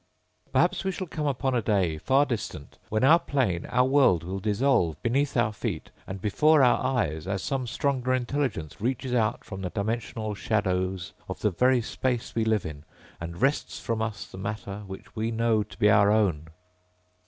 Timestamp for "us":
14.01-14.25